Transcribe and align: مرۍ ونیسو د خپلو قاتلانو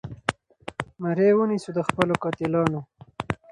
مرۍ 1.01 1.29
ونیسو 1.35 1.69
د 1.77 1.79
خپلو 1.87 2.13
قاتلانو 2.23 2.79